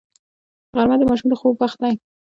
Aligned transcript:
غرمه 0.75 0.95
د 0.99 1.03
ماشومانو 1.09 1.35
د 1.39 1.39
خوب 1.39 1.55
وخت 1.61 1.77
دی 1.83 1.93